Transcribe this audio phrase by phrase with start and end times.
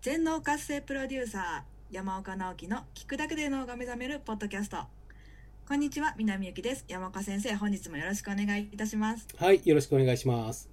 [0.00, 4.76] 全脳活性プロデューサー山岡直樹の聞くだけで脳が目覚めるポッドキャスト。
[5.66, 6.84] こんにちは南ゆきです。
[6.86, 9.26] 山岡先生本日もよろしくお願いいたします。
[9.36, 10.70] はい、よろしくお願いします。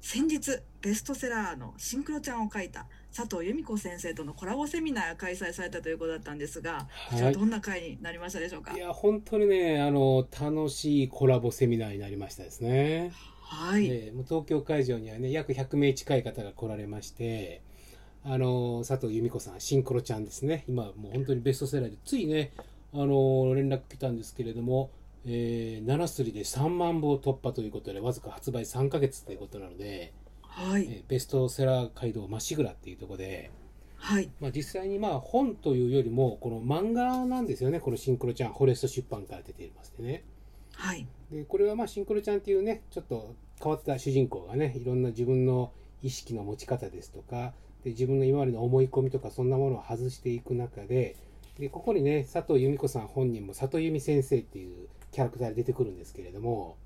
[0.00, 8.76] 先日ベストセラーのシンクロちゃんを書いた佐藤由美子先生とのコラボセミナーが開催されたということだったんですが、こちらどんな会になりましたでしょうか？
[8.76, 13.10] いや、本当にね、あの、楽しいコラボセミナーになりましたですね。
[13.40, 17.62] はい、えーもう東京会場にはね、約100名近い方が来られまして、
[18.24, 20.64] あの、佐藤由美子さん、シンクロちゃんですね。
[20.68, 22.52] 今、もう本当にベストセラーで、ついね、
[22.92, 24.90] あの、連絡来たんですけれども、
[25.26, 30.12] えー、7すりで3万部を突破ということで、わずか発売3ヶ月ということなので、
[30.42, 33.50] はい、えーベストセラー街道まっしぐらっていうところで、
[33.96, 37.80] はい、まあ、実際にまあ本というよりもこの漫画なんですよね。
[37.80, 40.24] このシンクロちゃんフォレスト出版から出ていますでね。
[40.74, 47.52] はい、でこれはまあシンクロちゃんっていうねちょっと変わった主人公がねいろんな自分の意識の持ち方ですとか
[47.84, 51.16] で自分の今までの思い込みとかそんなものを外していく中で
[51.58, 56.76] でここにね佐藤由美子さん本人も佐藤由美先生っていうキャラクターで出てくるんですけれども、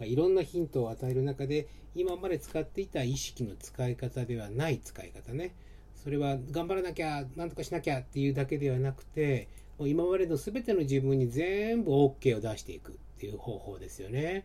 [0.00, 0.16] い。
[0.16, 5.54] ろんなヒントを与える中で今まで使っていた意識の使い方ではない使い方ね。
[5.94, 14.44] それは頑張らなきゃなんとかしなきゃっていうだけではなくてもう今までの全ての自分に全部 OK を出していくっていう方法ですよね。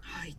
[0.00, 0.36] はい、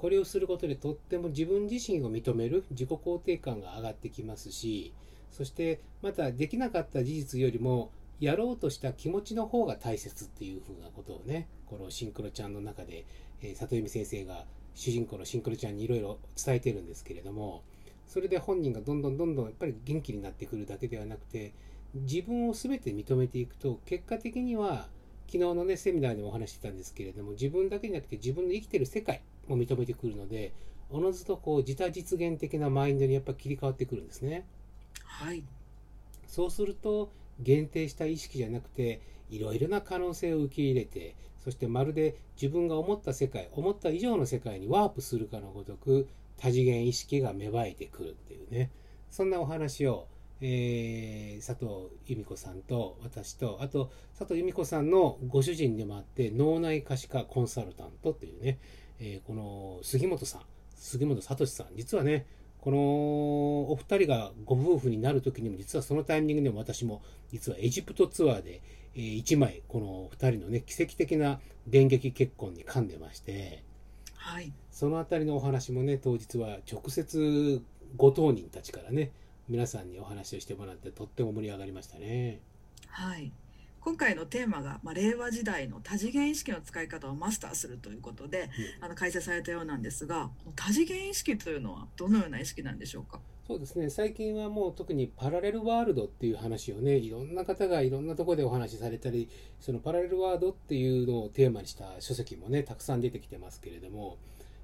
[0.00, 4.94] これをすることでとっても自分自身を認める自己肯定感が上がってきますし
[5.30, 13.04] そしてまたできなかった事実よりもやろうとした気持ちの方が大切っていうふうなことをねこのシンクロちゃんの中で、
[13.42, 17.62] えー里見先生が主人公のシンクロちゃんにいろいろ伝えてるんですけれども
[18.06, 21.52] それで本人がどんどんどんどんやっぱり元気になってくるだけではなくて
[21.94, 24.88] 自分を全て認めていくと結果的には
[25.26, 30.52] 昨日のねセミナーでもお話してたんですけれども自分だけじゃなくて自分の生きてる世界も認めてくるので
[30.90, 34.44] おのずとこう自他実現的なマインドにやっぱ切り替わってくるんですね。
[35.04, 35.44] はい、
[36.26, 48.70] そうすると限定した意識じゃなくていろいろな可能性を受け入れてそしてまるで自分が思った世界思った以上の世界にワープするかのごとく多次元意識が芽生えてくるっていうね。
[49.10, 50.06] そんなお話を、
[50.40, 58.58] えー佐藤由美子さんと私とあと佐藤由美子さんのご主人でもあって脳内可視化コンサルタントっていうね、
[59.00, 60.40] えーこの杉本さん
[60.76, 62.26] 杉本聡さん実はね
[62.60, 62.78] この
[63.72, 67.02] お二人がご夫婦になる時にも実はそのタイミングでも私も
[67.32, 68.60] 実はエジプトツアーで、
[68.94, 73.62] え1枚この二人のね奇跡的な電撃結婚に噛んでまして
[74.20, 77.62] はい、そのあたりのお話もね当日は直接
[77.96, 79.12] ご当人たちからね
[79.48, 82.40] 皆さんにお話をしてもらってとっても盛り上がりましたね。
[82.86, 83.32] はい。
[83.80, 93.20] 今回のテーマが、まあ、令和時代の多次元意識の使い方をマスターするということで、あの開催されたようなんですが多次元意識というのはどのような意識なんでしょうか？
[93.46, 93.90] そうですね。
[93.90, 99.28] 最近はもう特にパラレルワールドっていう話をねいろんな方がいろんなところでお話しされたり
[99.60, 104.18] そのパラレルワールドっていうのをテーマにした書籍もねたくさん出てきてますけれども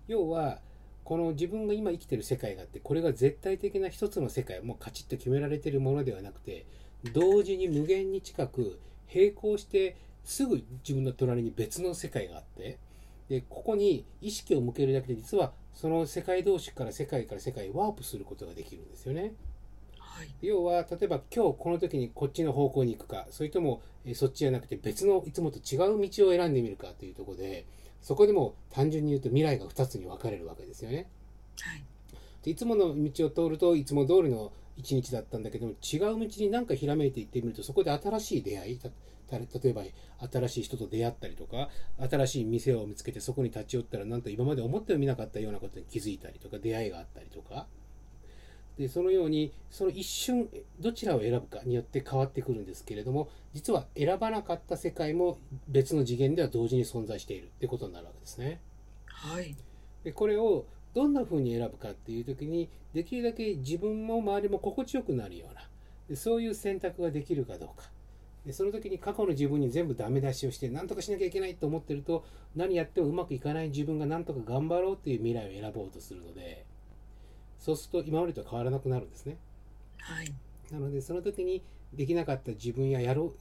[0.06, 0.60] 要は
[1.02, 6.66] この自分が今生きてる世界があってこれが絶対的な一つの世界もうカチッと決められてるものではなくて
[7.12, 8.78] 同時に無限に近く
[9.14, 12.78] 並行してすぐ自分の隣に別の世界があって
[13.28, 19.34] でここに意識を向けるだけで実はその世界同士から世界から世界へワープすることができるんですよね。
[19.98, 27.66] はい要は例えば今日この時にこっちの方向に行くかそれともえーそっちじゃなくて別のいつもと違う道を選んでみるかというところで
[28.00, 31.06] そこでも単純に言うと未来が2つに分かれるわけですよね。
[31.60, 31.82] はい
[32.42, 38.90] でいつもの道を通るといつも通りの一日だったんだけども違う道に何かひらめいていってみるとそこで新しい出会いた
[39.28, 39.82] た例えば
[40.30, 41.68] 新しい人と出会ったりとか
[42.10, 47.66] 新しい店を見つけてそこに立ち寄ったらなんと今まで思ってもみなかったようなことに気づいたりとか出会いがあったりとか
[48.78, 50.48] でそのようにその一瞬
[50.80, 55.38] どちらを選ぶかによって変わってくるんですけれども実は選ばなかった世界も
[55.68, 58.60] 別の次元では同時に存在しているってことになるわけですね。
[59.06, 59.56] はい
[60.04, 65.60] でこれをどんな風に選ぶかっていう時にできるだけ自分も周りも心地よくなるような
[66.08, 67.90] でそういう選択ができるかどうか
[68.46, 76.64] でその時に過去の自分に全部ダメ出しをして何とかしなきゃいけないと思ってると何やってもうまくいかない自分が何とか頑張ろうっていう未来を選ぼうとするので
[77.58, 79.36] そうすると今までと変わらなくなるんですね。
[79.98, 80.32] はい
[80.72, 83.32] なのでその時にできなかった自分ややろう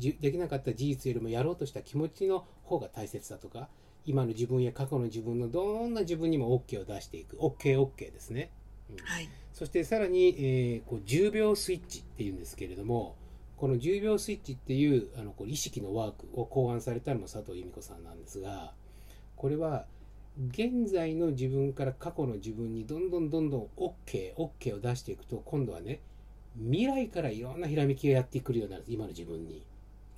[0.00, 3.68] できなかった事実よりもやろうとした気持ちの方が大切だとか
[4.06, 7.36] 今の自分や過去の自分のどんな自分にも OK を出していく。
[7.36, 8.50] OKOK、ですね、
[8.90, 8.96] うん。
[9.04, 9.28] はい。
[9.52, 13.16] そしてさらに、えーこう10秒スイッチっていうんですけれども
[13.56, 18.72] この10秒スイッチっていうあのこう意識のワークを考案されたのも佐藤由美子さんなんですが
[19.34, 19.86] これは
[20.50, 26.00] 現在の自分から過去の自分にどんどんどんどん OKOK、OK を出していくと今度はね
[26.58, 29.62] 未来からいろんなひらめきがやってくるようになる今の自分に。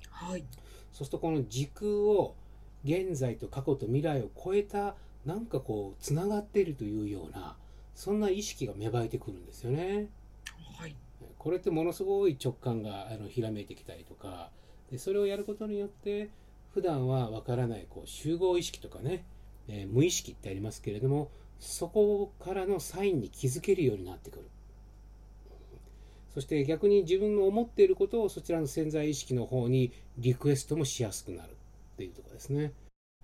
[0.09, 0.43] はい。
[0.91, 2.35] そうするとこの時空を
[2.83, 4.95] 現在と過去と未来を超えた
[5.25, 7.55] なんかこうつながっているというような
[7.93, 10.07] そんな意識が芽生えてくるんですよね。
[10.77, 10.95] はい。
[11.37, 14.49] これってものすごい直感があのひらめいてきたりとか
[14.91, 16.29] でそれをやることによって
[16.73, 19.25] 普段はわからないこう集合意識とかね、
[19.67, 21.29] えー無意識ってありますけれども
[21.59, 24.45] そこからのサインに気づけるようになってくる。
[26.33, 31.49] そして逆に自分の思っていることをそちらの潜在意識の方にリクエストもしやすくなる
[31.99, 32.71] っていうところですね。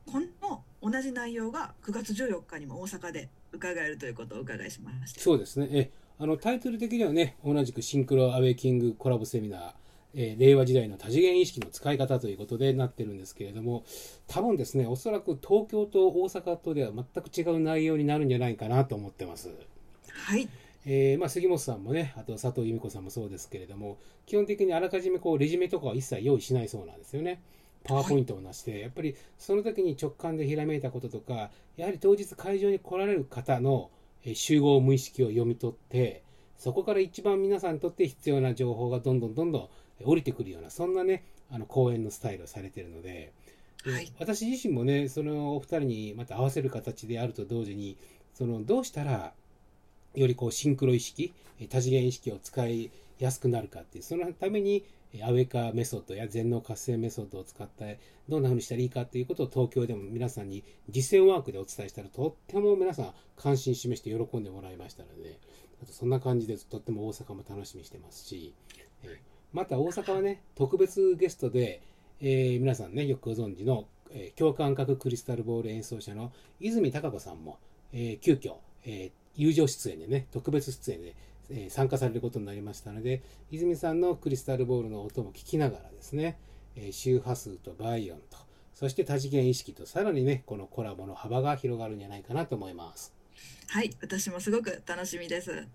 [0.05, 5.21] この同じ内容が9月14日にも大阪で伺えるということをお伺いしました。
[5.21, 5.69] そうですね。
[5.71, 9.73] えあのタイトル的にはね、同じくシンクロアウェイキングコラボセミナー、
[10.13, 13.85] えー令和時代の多次元意識の使い方ということでなってるんですけれども、
[14.27, 19.49] 多分ですね、おそらく東京と大阪とでは全く違う内容になるんじゃないかなと思ってます。
[20.09, 20.49] はい。
[20.85, 27.41] えーまあ、杉本さんもね、あと佐藤由美子さんもそうですけれども、基本的にあらかじめこうレジュメとかは一切用意しないそうなんですよね。
[27.85, 33.89] パワーポイントをなして、やっぱりその時に直感でひらめいたこととか、やはり当日会場に来られる方の
[34.25, 36.23] えー集合無意識を読み取って、
[36.57, 39.69] そこから一番皆さんにとって必要な情報がどんどんどんどん
[40.03, 43.31] 降りてくるような、そんなね、あの講演のスタイルをされているので、
[43.85, 44.11] ではい。
[44.19, 47.97] 私自身もね、そのお二人にまた合わせる形であると同時に、
[48.33, 49.33] そのどうしたら
[50.15, 52.89] よりこうシンクロ意識、えー多次元意識を使い
[53.19, 54.83] やすくなるかっていう、そのためにえー
[55.23, 65.39] アウェカメソッドや全脳活性メソッドを使ってどんな風にしたらいいかっていうことを東京でも皆さんに実践ワークでお伝えしたらとっても皆さん関心示して喜んでもらいましたので、
[65.81, 68.53] あとそんな感じでとっても大阪も楽しみにしてますし、
[69.03, 69.19] え
[69.53, 71.81] また大阪はね、特別ゲストで、
[72.19, 77.59] えー皆さんね、よくご存知の、えー共感覚クリスタルボール演奏者の泉孝子さんも、
[77.93, 78.55] えー急遽、
[78.85, 81.15] えー友情出演でね、特別出演で、
[81.49, 83.21] え参加されることになりましたので、
[83.51, 86.37] 泉さんのクリスタルボールの音も聞きながらですね、
[86.75, 88.37] え周波数と倍音と、
[88.73, 93.13] そして多次元意識と、さらにね、このコラボの幅が広がるんじゃないかなと思います。
[93.67, 95.67] はい、私もすごく楽しみです。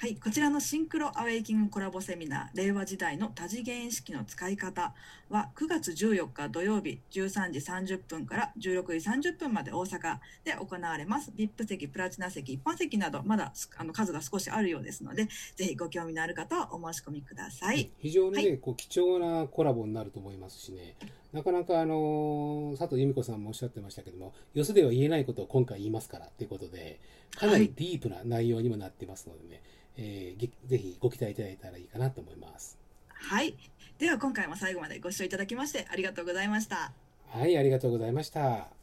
[0.00, 4.94] はい、こちらのシンクロアウェイキングコラボセミナー令和時代の多次元意識の使い方
[5.28, 11.32] は9月14日土曜日13時30分から16時30分まで大阪で行われます。
[11.36, 17.90] VIP 席、プラチナ席、一般席などまだあの数が少しあるようですので、ぜひご興味のある方はお申し込みください。
[17.98, 20.94] 非常にね、はこう貴重なコラボになると思いますしね、
[21.32, 27.00] なかなかあの佐藤由美子さんもおっしゃってましたけども、よそでは言えないことを今回言いますからということで、
[27.36, 29.62] かなりディープな内容にもなってますのでね、
[29.96, 32.78] えーげぜひご期待いただいたらいいかなと思います。
[33.08, 33.56] はい、
[33.98, 36.92] では今回も最後までご視聴いただきましてありがとうございました。
[37.26, 38.77] はい、ありがとうございました。